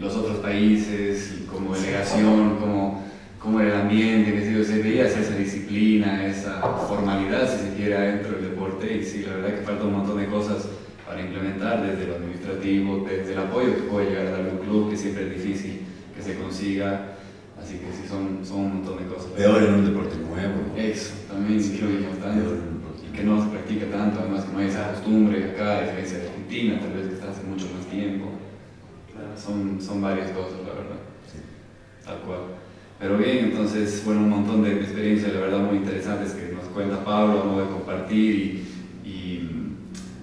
los 0.00 0.14
otros 0.14 0.38
países 0.38 1.44
como 1.50 1.74
delegación, 1.74 2.56
como, 2.56 3.04
cómo 3.38 3.60
era 3.60 3.74
el 3.74 3.80
ambiente, 3.82 4.32
que 4.32 4.44
se, 4.44 4.64
se 4.64 4.82
veía 4.82 5.06
esa 5.06 5.36
disciplina, 5.36 6.26
esa 6.26 6.60
formalidad, 6.60 7.48
si 7.48 7.68
se 7.68 7.74
quiere, 7.74 7.98
dentro 7.98 8.32
del 8.32 8.50
deporte. 8.50 8.96
Y 8.96 9.04
sí, 9.04 9.24
la 9.26 9.36
verdad 9.36 9.58
que 9.58 9.64
falta 9.64 9.84
un 9.84 9.92
montón 9.92 10.18
de 10.18 10.26
cosas 10.26 10.68
para 11.06 11.20
implementar 11.20 11.86
desde 11.86 12.06
lo 12.06 12.16
administrativo, 12.16 13.06
desde 13.08 13.32
el 13.32 13.38
apoyo 13.38 13.74
que 13.76 13.82
puede 13.82 14.10
llegar 14.10 14.26
a 14.26 14.30
dar 14.32 14.40
un 14.52 14.58
club, 14.58 14.90
que 14.90 14.96
siempre 14.96 15.26
es 15.26 15.42
difícil 15.42 15.80
que 16.14 16.22
se 16.22 16.36
consiga. 16.36 17.12
Así 17.60 17.78
que 17.78 17.86
sí, 17.86 18.06
son, 18.06 18.44
son 18.44 18.60
un 18.60 18.74
montón 18.74 18.98
de 18.98 19.06
cosas. 19.06 19.30
Peor 19.32 19.62
en 19.62 19.74
un 19.74 19.84
deporte 19.86 20.16
nuevo. 20.16 20.76
Eso, 20.76 21.14
también 21.28 21.58
creo 21.62 21.88
que 21.88 21.98
es 22.00 22.08
bastante. 22.10 22.40
Peor 22.40 22.54
en 22.54 22.68
un 22.68 22.80
deporte 22.80 23.02
Y 23.08 23.16
que 23.16 23.24
no 23.24 23.36
practica 23.66 23.86
tanto, 23.90 24.20
además 24.20 24.44
que 24.44 24.52
no 24.52 24.58
hay 24.60 24.68
esa 24.68 24.92
costumbre 24.92 25.44
acá, 25.50 25.78
a 25.78 25.82
diferencia 25.82 26.18
de 26.18 26.28
Argentina, 26.28 26.78
tal 26.80 26.92
vez 26.92 27.08
que 27.08 27.14
está 27.14 27.30
hace 27.30 27.42
mucho 27.42 27.66
más 27.76 27.86
tiempo. 27.86 28.26
claro. 29.12 29.28
Son, 29.36 29.80
son 29.80 30.00
varias 30.00 30.30
cosas, 30.30 30.58
la 30.60 30.72
verdad, 30.74 31.00
Sí. 31.26 31.38
tal 32.04 32.18
cual. 32.20 32.40
Pero 33.00 33.18
bien, 33.18 33.38
entonces, 33.46 34.02
bueno, 34.04 34.20
un 34.22 34.30
montón 34.30 34.62
de 34.62 34.72
experiencias, 34.80 35.32
la 35.34 35.40
verdad, 35.40 35.58
muy 35.58 35.78
interesantes 35.78 36.32
que 36.32 36.52
nos 36.54 36.64
cuenta 36.66 37.04
Pablo, 37.04 37.42
¿no? 37.44 37.60
de 37.60 37.66
compartir 37.66 38.34
y, 39.04 39.08
y 39.08 39.50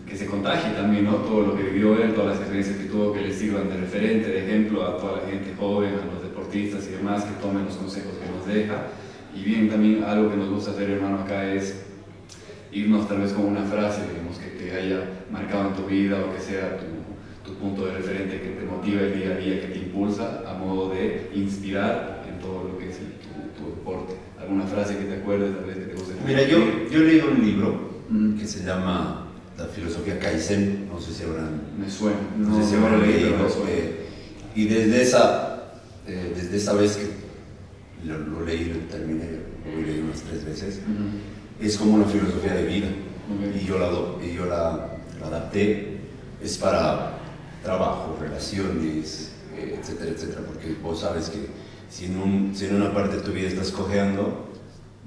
que 0.07 0.15
se 0.15 0.25
contagie 0.27 0.71
también, 0.71 1.05
¿no? 1.05 1.15
Todo 1.17 1.47
lo 1.47 1.55
que 1.57 1.63
vivió 1.63 2.01
él, 2.01 2.13
todas 2.13 2.31
las 2.31 2.38
experiencias 2.39 2.77
que 2.77 2.85
tuvo, 2.85 3.13
que 3.13 3.21
le 3.21 3.33
sirvan 3.33 3.67
de 3.69 3.77
referente, 3.77 4.29
de 4.29 4.45
ejemplo 4.45 4.83
a 4.88 4.97
toda 4.97 5.21
la 5.21 5.27
gente 5.29 5.53
joven, 5.59 5.93
a 5.95 6.13
los 6.13 6.23
deportistas 6.23 6.88
y 6.88 6.91
demás, 6.93 7.25
que 7.25 7.33
tomen 7.41 7.65
los 7.65 7.75
consejos 7.75 8.13
que 8.13 8.29
nos 8.31 8.47
deja. 8.47 8.88
Y 9.35 9.43
bien, 9.43 9.69
también 9.69 10.03
algo 10.03 10.29
que 10.31 10.38
nos 10.38 10.50
gusta 10.50 10.71
hacer, 10.71 10.89
hermano, 10.91 11.19
acá 11.19 11.51
es 11.53 11.82
irnos 12.74 13.08
tal 13.08 13.20
vez 13.22 13.32
con 13.34 13.46
una 13.46 13.63
frase, 13.63 14.01
digamos, 14.12 14.38
que 14.38 14.48
te 14.58 14.72
haya 14.75 15.01
marcado 15.32 15.70
en 15.70 15.75
tu 15.75 15.86
vida 15.86 16.24
o 16.25 16.34
que 16.34 16.42
sea 16.42 16.77
tu, 16.77 17.50
tu 17.51 17.58
punto 17.60 17.86
de 17.86 17.94
referente 17.94 18.42
que 18.42 18.50
te 18.50 18.65
motiva 18.65 19.01
el 19.01 19.13
día 19.20 19.32
a 19.34 19.38
día, 19.38 19.62
que 19.62 19.68
te 19.68 19.77
impulsa 19.80 20.44
a 20.48 20.53
modo 20.56 20.89
de 20.94 21.30
inspirar 21.36 22.24
en 22.32 22.39
todo 22.39 22.70
lo 22.70 22.77
que 22.77 22.89
es 22.89 22.98
el- 22.98 23.13
tu, 23.24 23.84
frase 24.68 24.98
que 24.98 25.06
te 25.06 25.15
acuerdes, 25.15 25.56
tal 25.56 25.65
vez 25.65 25.77
que 25.77 25.86
te 25.86 25.94
guste. 25.94 26.13
Mira, 26.25 26.44
yo, 26.48 26.58
yo 26.89 27.00
leído 27.00 27.30
un 27.32 27.46
libro 27.46 27.94
Mm. 28.10 28.38
que 28.38 28.46
se 28.48 28.63
llama 28.65 29.20
La 29.58 29.65
filosofía 29.65 30.18
Kaizen, 30.20 30.88
no 30.92 31.00
sé 31.00 31.13
si 31.13 31.24
habrán, 31.24 31.62
Me 31.80 31.89
suena. 31.89 32.18
no 32.38 32.58
sé 32.62 32.70
si 32.72 32.75
no 32.75 32.86
habrán 32.88 33.01
leí, 33.03 33.13
leído, 33.24 33.50
suena. 33.50 33.70
eh, 33.72 33.96
y 34.56 34.65
desde 34.68 35.01
esa, 35.03 35.74
eh, 36.08 36.34
desde 36.36 36.58
esa 36.58 36.74
vez 36.74 36.98
que 36.98 38.08
lo, 38.08 38.18
lo 38.18 38.46
leí, 38.46 38.65
lo 38.74 38.80
terminé, 38.92 39.25
lo 39.65 39.82
leí 39.86 40.00
unas 40.00 40.22
tres 40.22 40.44
veces, 40.44 40.80
Ujú. 40.80 40.94
Es 41.60 41.77
como 41.77 41.95
una 41.95 42.05
filosofía 42.05 42.53
de 42.53 42.65
vida. 42.65 42.88
Y 43.55 43.65
yo 43.65 43.79
la, 43.79 44.25
y 44.25 44.36
yo 44.36 44.45
la, 44.45 44.98
la 45.19 45.27
adapté, 45.27 45.98
es 46.43 46.57
para 46.57 47.17
trabajo, 47.63 48.17
relaciones, 48.19 49.31
eh, 49.57 49.77
etcétera, 49.79 50.12
etcétera, 50.12 50.41
porque 50.45 50.75
vos 50.83 51.00
sabes 51.00 51.29
que 51.29 51.48
si 51.89 52.05
en, 52.05 52.17
un, 52.17 52.51
si 52.53 52.65
en 52.65 52.75
una 52.75 52.93
parte 52.93 53.17
de 53.17 53.22
tu 53.22 53.31
vida 53.31 53.48
estás 53.48 53.72
cojeando, 53.72 54.50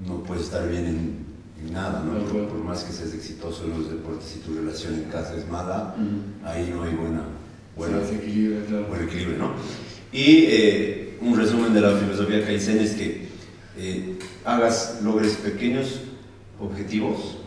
no 0.05 0.23
puedes 0.23 0.45
estar 0.45 0.67
bien 0.67 0.85
en, 0.85 1.25
en 1.63 1.73
nada, 1.73 2.03
¿no? 2.03 2.19
Por, 2.25 2.47
por 2.47 2.63
más 2.63 2.83
que 2.83 2.91
seas 2.91 3.13
exitoso 3.13 3.65
en 3.65 3.71
los 3.71 3.89
deportes 3.89 4.35
y 4.35 4.39
tu 4.39 4.55
relación 4.55 4.95
en 4.95 5.03
casa 5.03 5.35
es 5.35 5.47
mala, 5.47 5.95
ahí 6.43 6.71
no 6.73 6.83
hay 6.83 6.95
buena, 6.95 7.21
buena, 7.75 7.99
Se 7.99 8.13
desequilibra, 8.13 8.65
claro. 8.65 8.87
buen 8.87 9.03
equilibrio, 9.03 9.37
¿no? 9.37 9.51
Y 10.11 10.45
eh, 10.47 11.17
un 11.21 11.37
resumen 11.37 11.73
de 11.73 11.81
la 11.81 11.91
filosofía 11.91 12.43
Kaizen 12.45 12.79
es 12.79 12.93
que 12.93 13.27
eh, 13.77 14.17
hagas, 14.45 14.99
logres 15.03 15.35
pequeños 15.35 16.01
objetivos 16.59 17.37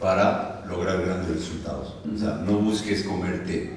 para 0.00 0.64
lograr 0.68 1.00
grandes 1.04 1.36
resultados. 1.36 1.94
O 2.14 2.18
sea, 2.18 2.42
no 2.46 2.58
busques 2.58 3.02
comerte, 3.04 3.70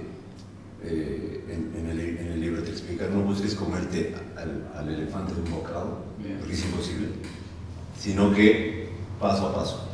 eh, 0.83 1.43
en, 1.49 1.79
en 1.79 1.89
el, 1.91 1.99
en 1.99 2.27
el 2.33 2.41
libro 2.41 2.63
te 2.63 2.71
explica, 2.71 3.07
no 3.07 3.21
busques 3.21 3.55
comerte 3.55 4.15
al, 4.37 4.67
al 4.77 4.89
elefante 4.93 5.33
de 5.33 5.41
un 5.41 5.51
bocado, 5.51 5.99
porque 6.39 6.53
es 6.53 6.65
imposible, 6.65 7.07
sino 7.99 8.31
que 8.33 8.89
paso 9.19 9.47
a 9.47 9.55
paso. 9.55 9.85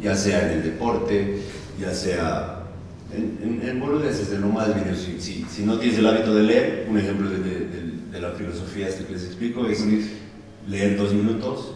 Ya 0.00 0.14
sea 0.14 0.46
en 0.52 0.58
el 0.58 0.62
deporte, 0.62 1.40
ya 1.80 1.92
sea 1.92 2.62
en, 3.12 3.38
en, 3.42 3.68
en 3.68 3.80
boludeces, 3.80 4.30
de 4.30 4.38
lo 4.38 4.48
más 4.48 4.68
mínimo. 4.68 4.94
Si, 4.94 5.20
si, 5.20 5.44
si 5.50 5.64
no 5.64 5.78
tienes 5.78 5.98
el 5.98 6.06
hábito 6.06 6.34
de 6.34 6.42
leer, 6.44 6.86
un 6.88 6.98
ejemplo 6.98 7.28
de, 7.28 7.38
de- 7.38 7.60
de- 7.66 7.88
de 8.12 8.20
la 8.22 8.30
filosofía 8.32 8.88
este 8.88 9.04
que 9.04 9.12
les 9.14 9.24
explico 9.24 9.66
es 9.66 9.84
leer 10.66 10.96
dos 10.96 11.12
minutos, 11.12 11.72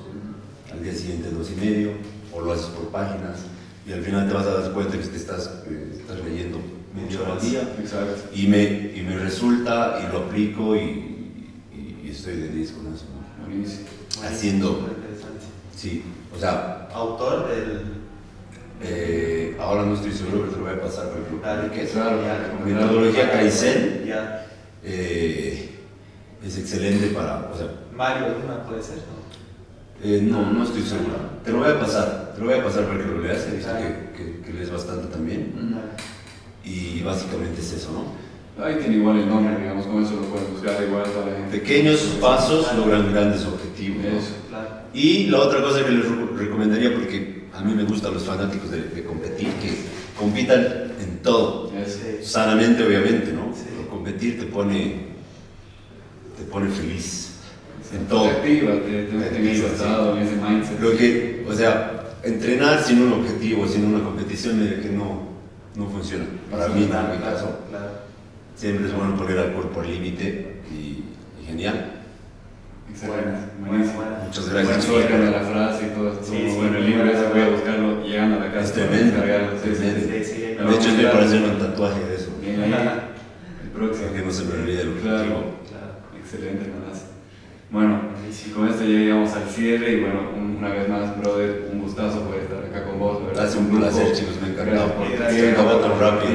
al 0.72 0.82
día 0.82 0.94
siguiente 0.94 1.30
dos 1.30 1.50
y 1.50 1.60
medio, 1.60 1.90
o 2.32 2.40
lo 2.40 2.52
haces 2.52 2.66
por 2.66 2.88
páginas, 2.88 3.40
y 3.86 3.92
al 3.92 4.02
final 4.02 4.28
te 4.28 4.34
vas 4.34 4.46
a 4.46 4.60
dar 4.60 4.72
cuenta 4.72 4.96
que 4.98 5.04
te 5.04 5.16
estás, 5.16 5.50
eh, 5.68 5.96
estás 6.00 6.18
leyendo 6.24 6.58
hora 7.22 7.32
al 7.34 7.40
día, 7.40 7.62
Exacto. 7.80 8.14
y 8.34 8.46
me, 8.46 8.62
y 8.94 9.04
me 9.06 9.16
resulta, 9.18 10.00
y 10.06 10.12
lo 10.12 10.20
aplico, 10.24 10.76
y, 10.76 10.80
y- 11.72 12.00
y 12.04 12.10
estoy 12.10 12.36
de 12.36 12.48
10 12.48 12.72
con 12.72 12.94
eso. 12.94 13.04
¿no? 13.40 13.46
Buenísimo. 13.46 13.86
Haciendo. 14.24 14.68
Interesante. 14.70 15.46
Sí, 15.76 16.02
o 16.34 16.38
sea, 16.38 16.88
Autor 16.94 17.48
del. 17.48 17.80
Eh, 18.84 19.56
ahora 19.60 19.84
no 19.84 19.94
estoy 19.94 20.12
seguro, 20.12 20.40
pero 20.40 20.50
te 20.52 20.58
lo 20.58 20.64
voy 20.64 20.74
a 20.74 20.80
pasar 20.82 21.08
para 21.10 21.24
que 21.24 21.30
lo 21.32 21.40
Dale, 21.40 21.68
publiques. 21.68 21.90
Claro, 21.92 22.18
Metodología 22.64 23.30
Kaizen 23.32 24.04
Ya. 24.06 24.46
eh, 24.82 25.70
es 26.44 26.58
excelente 26.58 27.06
para. 27.08 27.50
O 27.52 27.56
sea, 27.56 27.68
Mario 27.96 28.28
Luna 28.40 28.64
puede 28.64 28.82
ser, 28.82 28.96
¿no? 28.96 29.21
Eh, 30.02 30.20
no, 30.22 30.50
no 30.52 30.64
estoy 30.64 30.82
seguro. 30.82 31.14
Te 31.44 31.52
lo 31.52 31.58
voy 31.58 31.70
a 31.70 31.78
pasar, 31.80 32.32
te 32.34 32.40
lo 32.40 32.46
voy 32.46 32.54
a 32.58 32.64
pasar 32.64 32.84
para 32.86 32.98
que 32.98 33.04
lo 33.06 33.20
leas. 33.20 33.46
He 33.50 33.56
visto 33.56 33.70
que, 33.76 34.16
que, 34.24 34.40
que 34.42 34.52
lees 34.52 34.70
bastante 34.70 35.06
también. 35.08 35.52
Y 36.64 37.02
básicamente 37.02 37.60
es 37.60 37.72
eso, 37.72 37.90
¿no? 37.92 38.22
Ahí 38.64 38.76
tiene 38.76 38.96
igual 38.96 39.18
el 39.18 39.28
nombre, 39.28 39.56
digamos, 39.58 39.86
con 39.86 40.02
eso 40.04 40.14
lo 40.14 40.22
pueden 40.22 40.52
buscar 40.52 40.76
igual 40.86 41.04
toda 41.04 41.26
la 41.26 41.36
gente. 41.38 41.58
Pequeños 41.58 42.00
pasos 42.20 42.66
logran 42.76 43.10
grandes 43.12 43.44
objetivos. 43.46 44.02
¿no? 44.04 44.08
Eso. 44.18 44.34
Claro. 44.48 44.68
Y 44.92 45.24
la 45.28 45.38
otra 45.40 45.62
cosa 45.62 45.84
que 45.84 45.90
les 45.90 46.08
re- 46.08 46.36
recomendaría, 46.36 46.92
porque 46.94 47.44
a 47.54 47.62
mí 47.62 47.74
me 47.74 47.84
gustan 47.84 48.12
los 48.14 48.24
fanáticos 48.24 48.70
de, 48.70 48.82
de 48.82 49.04
competir, 49.04 49.48
que 49.54 49.72
compitan 50.18 50.92
en 51.00 51.18
todo. 51.22 51.72
Sí. 51.86 52.18
Sanamente, 52.24 52.84
obviamente, 52.86 53.32
¿no? 53.32 53.52
Sí. 53.54 53.62
Pero 53.74 53.88
competir 53.88 54.38
te 54.38 54.46
pone, 54.46 55.06
te 56.36 56.44
pone 56.44 56.68
feliz 56.68 57.31
en 57.92 57.98
Te 58.00 58.04
todo. 58.10 58.28
te, 58.28 58.40
te 58.40 59.12
mete 59.14 59.36
en 59.38 59.46
ese 59.48 59.60
sí. 59.60 59.66
estado, 59.66 60.16
en 60.16 60.22
ese 60.22 60.36
mindset. 60.36 60.80
Lo 60.80 60.96
que, 60.96 61.44
o 61.48 61.52
sea, 61.52 62.04
entrenar 62.22 62.82
sin 62.82 63.02
un 63.02 63.12
objetivo, 63.14 63.66
sin 63.66 63.84
una 63.86 64.02
competición, 64.04 64.62
es 64.62 64.74
que 64.84 64.90
no, 64.90 65.28
no 65.76 65.86
funciona. 65.88 66.24
Para 66.50 66.68
mí, 66.68 66.82
en 66.84 66.88
mi 66.88 67.18
caso, 67.22 67.58
Claro. 67.70 67.90
siempre 68.56 68.86
es 68.86 68.94
bueno 68.94 69.14
poner 69.16 69.38
al 69.38 69.52
cuerpo 69.52 69.80
al 69.80 69.90
límite 69.90 70.56
y, 70.70 71.04
y 71.42 71.46
genial. 71.46 71.90
Excelente. 72.90 73.20
Bueno, 73.60 73.68
bueno, 73.78 73.92
bueno. 73.94 74.10
Muchas 74.26 74.44
Bueno, 74.52 74.68
gracias. 74.68 74.84
suelta 74.84 75.18
de 75.18 75.30
la 75.30 75.40
frase 75.40 75.86
y 75.86 75.90
todo 75.96 76.12
eso. 76.12 76.20
Sí, 76.24 76.36
sí, 76.50 76.56
bueno, 76.56 76.76
el 76.78 76.86
libro 76.86 77.04
ese 77.10 77.26
voy 77.32 77.40
a 77.40 77.48
buscarlo 77.48 78.04
llegando 78.04 78.36
a 78.36 78.40
la 78.40 78.52
casa. 78.52 78.64
Es 78.66 78.72
tremendo, 78.72 79.20
De 79.22 79.36
hecho, 79.36 80.88
estoy 80.88 80.94
claro. 80.96 81.12
para 81.12 81.24
hacer 81.26 81.42
un 81.42 81.58
tatuaje 81.58 82.00
de 82.04 82.14
eso. 82.14 82.30
Bien 82.40 82.62
ahí. 82.62 82.72
El 83.64 83.70
próximo. 83.70 84.06
Para 84.08 84.18
que 84.20 84.26
no 84.26 84.32
se 84.32 84.44
me 84.44 84.52
olvide 84.54 84.80
el 84.82 84.92
Claro. 84.94 85.16
objetivo. 85.16 85.40
Claro. 85.70 85.92
Excelente, 86.22 86.64
hermanazo. 86.66 87.04
Buenísimo. 88.42 88.54
con 88.56 88.68
esto 88.68 88.82
ya 88.84 88.98
llegamos 88.98 89.32
al 89.32 89.48
cierre 89.48 89.92
y 89.92 90.00
bueno, 90.00 90.20
un- 90.36 90.56
una 90.58 90.68
vez 90.70 90.88
más, 90.88 91.18
brother, 91.20 91.68
un 91.72 91.80
gustazo 91.82 92.20
poder 92.22 92.42
estar 92.42 92.58
acá 92.64 92.84
con 92.88 92.98
vos, 92.98 93.20
¿verdad? 93.26 93.42
Gracias, 93.42 93.56
un 93.60 93.68
placer, 93.78 94.12
chicos, 94.12 94.36
me. 94.42 94.54
Gracias 94.54 94.92
Gracias, 95.18 95.40
tiempo. 95.42 95.60
acabó 95.62 95.78
tan 95.80 96.00
rápido. 96.00 96.32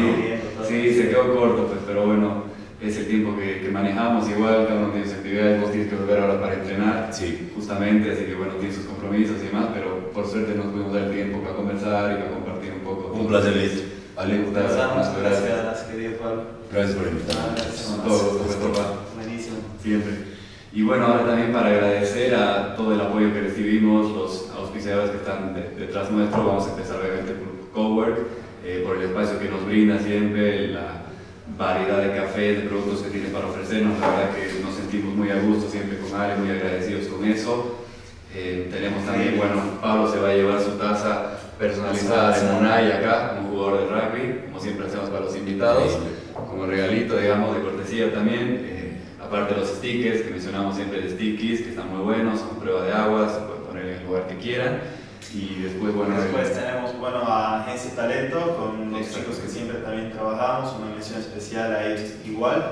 Sí, 0.68 0.74
sí, 0.92 0.94
se 1.02 1.10
quedó 1.10 1.36
corto, 1.36 1.68
pues, 1.68 1.80
pero 1.88 2.06
bueno, 2.08 2.44
es 2.82 2.98
el 2.98 3.08
tiempo 3.08 3.36
que, 3.38 3.62
que 3.62 3.70
manejamos 3.70 4.30
igual, 4.30 4.68
cada 4.68 4.80
uno 4.82 4.90
tiene 4.92 5.06
sus 5.08 5.16
actividades, 5.16 5.62
vos 5.62 5.72
tienes 5.72 5.90
que 5.90 5.96
volver 5.96 6.20
ahora 6.20 6.40
para 6.42 6.54
entrenar, 6.56 7.10
Sí. 7.12 7.50
justamente, 7.56 8.12
así 8.12 8.24
que 8.26 8.36
bueno, 8.36 8.54
tiene 8.56 8.74
sus 8.76 8.86
compromisos 8.86 9.38
y 9.42 9.48
demás, 9.48 9.68
pero 9.74 10.12
por 10.14 10.28
suerte 10.28 10.54
nos 10.56 10.68
pudimos 10.68 10.94
dar 10.94 11.04
el 11.04 11.12
tiempo 11.12 11.40
para 11.42 11.56
conversar 11.56 12.12
y 12.12 12.16
para 12.22 12.32
compartir 12.32 12.74
un 12.74 12.80
poco. 12.82 13.14
Un 13.14 13.28
placer. 13.28 13.54
Vale, 14.16 14.38
Nos 14.40 14.52
gracias. 14.52 15.18
gracias. 15.22 15.44
gracias, 15.44 15.88
querido 15.92 16.18
Pablo. 16.18 16.42
Gracias 16.72 16.96
por 16.98 17.08
invitarme. 17.08 17.58
Con 17.86 18.08
todo 18.08 18.18
gusto, 18.18 18.44
pues, 18.46 18.56
papá. 18.58 18.94
Buenísimo. 19.16 19.58
Siempre. 19.82 20.37
Y 20.78 20.84
bueno, 20.84 21.08
ahora 21.08 21.26
también 21.26 21.52
para 21.52 21.70
agradecer 21.70 22.36
a 22.36 22.76
todo 22.76 22.94
el 22.94 23.02
apoyo 23.02 23.34
que 23.34 23.42
recibimos, 23.42 24.12
los 24.12 24.52
auspiciadores 24.56 25.10
que 25.10 25.18
están 25.18 25.56
de- 25.56 25.70
detrás 25.86 26.12
nuestro, 26.12 26.46
vamos 26.46 26.68
a 26.68 26.70
empezar 26.70 26.98
obviamente 27.02 27.34
por 27.34 27.72
Cowork, 27.74 28.18
eh, 28.64 28.84
por 28.86 28.98
el 28.98 29.04
espacio 29.10 29.40
que 29.40 29.50
nos 29.50 29.66
brinda 29.66 29.98
siempre, 29.98 30.68
la 30.68 31.02
variedad 31.58 31.98
de 32.04 32.16
cafés, 32.16 32.62
de 32.62 32.70
productos 32.70 33.00
que 33.02 33.10
tiene 33.10 33.30
para 33.30 33.48
ofrecernos, 33.48 34.00
la 34.00 34.08
verdad 34.08 34.30
que 34.36 34.62
nos 34.64 34.76
sentimos 34.76 35.16
muy 35.16 35.32
a 35.32 35.40
gusto 35.42 35.68
siempre 35.68 35.98
con 35.98 36.14
Ale, 36.22 36.36
muy 36.36 36.52
agradecidos 36.52 37.08
con 37.08 37.26
eso. 37.26 37.78
Eh, 38.36 38.70
tenemos 38.72 39.04
también, 39.04 39.36
bueno, 39.36 39.56
Pablo 39.82 40.12
se 40.12 40.20
va 40.20 40.30
a 40.30 40.34
llevar 40.36 40.62
su 40.62 40.72
taza 40.78 41.40
personalizada 41.58 42.38
de 42.38 42.52
Monay 42.54 42.92
acá, 42.92 43.36
como 43.36 43.50
jugador 43.50 43.80
de 43.80 43.86
rugby, 43.88 44.42
como 44.46 44.60
siempre 44.60 44.86
hacemos 44.86 45.10
para 45.10 45.22
los 45.26 45.36
invitados 45.36 45.98
como 46.36 46.68
regalito, 46.68 47.18
digamos, 47.18 47.56
de 47.56 47.64
cortesía 47.64 48.14
también. 48.14 48.62
eh, 48.64 48.87
aparte 49.28 49.54
de 49.56 49.60
los 49.62 49.70
stickers 49.70 50.22
que 50.22 50.30
mencionamos 50.32 50.76
siempre 50.76 51.02
de 51.02 51.10
stickies, 51.12 51.62
que 51.62 51.70
están 51.70 51.90
muy 51.96 52.04
buenos, 52.04 52.40
con 52.42 52.60
prueba 52.60 52.84
de 52.84 52.94
agua, 52.94 53.30
se 53.30 53.40
pueden 53.42 53.64
poner 53.64 53.86
en 53.86 53.96
el 54.00 54.04
lugar 54.06 54.28
que 54.28 54.38
quieran. 54.38 54.80
Y 55.34 55.62
después, 55.64 55.94
bueno, 55.94 56.20
Después 56.20 56.50
el- 56.50 56.56
tenemos 56.56 56.98
bueno, 57.00 57.18
a 57.20 57.62
Agencia 57.64 57.96
Talento 57.96 58.56
con 58.58 58.92
los 58.92 59.02
Exacto. 59.02 59.20
chicos 59.32 59.40
que 59.40 59.50
siempre 59.50 59.78
también 59.80 60.12
trabajamos, 60.12 60.74
una 60.80 60.92
mención 60.92 61.20
especial 61.20 61.76
a 61.76 61.86
ellos 61.86 62.12
igual. 62.26 62.72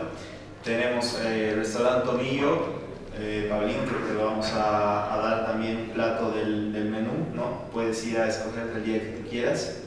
Tenemos 0.64 1.20
eh, 1.26 1.50
el 1.52 1.58
restaurante 1.58 2.06
Tomillo, 2.08 2.86
eh, 3.20 3.48
Pablín, 3.50 3.76
que 3.86 4.14
te 4.14 4.24
vamos 4.24 4.52
a, 4.54 5.14
a 5.14 5.18
dar 5.18 5.46
también 5.46 5.78
un 5.78 5.90
plato 5.90 6.32
del, 6.32 6.72
del 6.74 6.86
menú, 6.86 7.12
¿no? 7.36 7.64
Puedes 7.74 8.06
ir 8.08 8.18
a 8.20 8.28
escoger 8.30 8.68
el 8.76 8.84
día 8.84 9.00
que 9.00 9.08
tú 9.18 9.30
quieras 9.30 9.82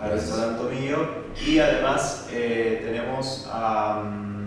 al 0.00 0.10
restaurante 0.12 0.62
Tomillo. 0.62 1.06
Y 1.46 1.58
además 1.58 2.28
eh, 2.32 2.82
tenemos 2.84 3.46
a... 3.52 4.02
mm, 4.04 4.26
¿Quién 4.26 4.34
más 4.34 4.45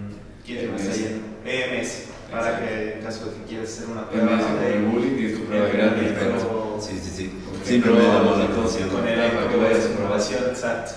PMS. 1.43 2.05
para 2.31 2.59
que 2.59 2.93
en 2.93 3.01
caso 3.01 3.25
de 3.25 3.31
que 3.37 3.43
quieras 3.49 3.69
hacer 3.69 3.87
una 3.89 4.07
prueba 4.09 4.31
MS 4.33 4.43
con 4.45 4.63
el 4.63 4.71
de- 4.73 4.87
bullying, 4.87 5.15
tienes 5.17 5.37
tu 5.39 5.45
prueba 5.45 5.67
gratis. 5.67 6.07
Sí, 6.79 6.99
sí, 7.03 7.11
sí. 7.15 7.31
Siempre 7.63 7.91
me 7.91 7.99
llamó 7.99 8.31
la 8.37 8.45
con 8.47 9.07
el 9.07 9.15
Para 9.33 9.49
que 9.49 9.57
vayas 9.57 9.85
a 9.85 9.93
aprobación, 9.93 10.43
exacto. 10.49 10.91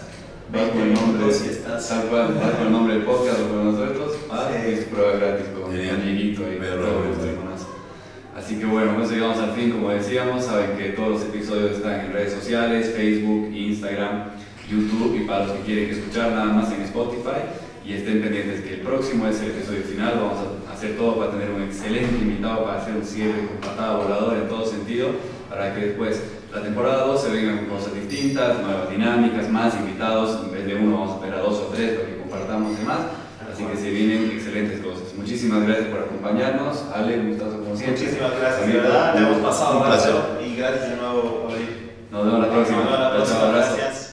Vas 0.53 0.69
con 0.69 0.79
20 0.79 0.83
el 0.83 0.95
nombre, 0.95 1.19
minutos 1.25 1.43
y 1.47 1.49
estás. 1.49 1.91
vas 2.11 2.53
con 2.57 2.67
el 2.67 2.73
nombre 2.73 2.95
del 2.95 3.05
podcast 3.05 3.41
o 3.41 3.49
con 3.49 3.65
nosotros, 3.73 4.13
tienes 4.63 4.85
tu 4.85 4.95
prueba 4.95 5.13
gratis 5.17 5.47
con 5.59 5.73
el 5.75 5.81
esto. 7.13 7.25
telefonazo. 7.25 7.69
Así 8.37 8.57
que 8.59 8.67
bueno, 8.67 8.95
con 8.95 9.03
eso 9.03 9.13
llegamos 9.13 9.39
al 9.39 9.53
fin, 9.55 9.71
como 9.73 9.89
decíamos, 9.91 10.45
saben 10.45 10.77
que 10.77 10.91
todos 10.91 11.09
los 11.11 11.23
episodios 11.23 11.73
están 11.73 12.01
en 12.01 12.13
redes 12.13 12.33
sociales, 12.35 12.93
Facebook, 12.95 13.51
Instagram, 13.55 14.25
YouTube 14.71 15.17
y 15.21 15.25
para 15.27 15.47
los 15.47 15.57
que 15.57 15.63
quieren 15.65 15.91
escuchar 15.91 16.33
nada 16.33 16.47
más 16.47 16.71
en 16.73 16.83
Spotify 16.83 17.43
y 17.85 17.95
estén 17.95 18.23
pendientes 18.23 18.63
que 18.63 18.75
el 18.75 18.81
próximo 18.81 19.27
es 19.27 19.41
el 19.41 19.51
episodio 19.51 19.83
final, 19.83 20.15
vamos 20.21 20.39
a 20.69 20.73
hacer 20.73 20.97
todo 20.97 21.19
para 21.19 21.33
tener 21.33 21.51
un 21.51 21.63
excelente 21.63 22.17
invitado 22.17 22.65
para 22.65 22.81
hacer 22.81 22.95
un 22.95 23.05
cierre 23.05 23.47
con 23.47 23.57
patada 23.59 23.97
voladora 23.97 24.39
en 24.39 24.49
todo 24.49 24.65
sentido, 24.65 25.11
para 25.49 25.75
que 25.75 25.87
después 25.87 26.23
la 26.55 26.63
temporada 26.63 27.07
2 27.07 27.23
se 27.23 27.31
vengan 27.31 27.59
con 27.59 27.79
cosas 27.79 27.95
distintas, 27.95 28.61
nuevas 28.61 28.91
dinámicas, 28.91 29.49
más 29.49 29.75
invitados, 29.75 30.45
en 30.45 30.53
vez 30.53 30.67
de 30.67 30.75
uno 30.77 30.99
vamos 30.99 31.23
a 31.23 31.25
ver 31.25 31.35
a 31.35 31.39
dos 31.41 31.59
o 31.59 31.73
tres 31.75 31.99
para 31.99 32.09
que 32.09 32.19
compartamos 32.19 32.79
y 32.81 32.85
más, 32.85 33.01
así 33.53 33.65
que 33.65 33.77
se 33.77 33.91
vienen 33.91 34.31
excelentes 34.31 34.81
cosas. 34.81 35.15
Muchísimas 35.17 35.65
gracias 35.67 35.89
por 35.89 36.01
acompañarnos, 36.01 36.85
Ale, 36.95 37.19
un 37.19 37.29
gustazo 37.31 37.59
como 37.59 37.77
siempre. 37.77 38.01
Muchísimas 38.01 38.39
gracias, 38.39 38.67
de 38.67 38.73
verdad. 38.75 39.15
Le 39.15 39.27
hemos 39.27 39.39
pasado 39.39 39.79
un 39.79 39.85
placer. 39.85 40.15
y 40.45 40.57
gracias 40.57 40.91
de 40.91 40.97
nuevo, 40.97 41.49
Abril. 41.51 41.91
Nos 42.11 42.27
vemos 42.27 42.41
la 42.41 42.49